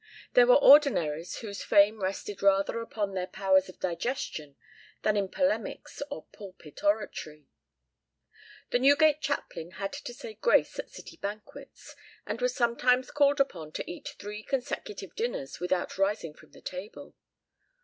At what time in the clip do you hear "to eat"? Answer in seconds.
13.73-14.15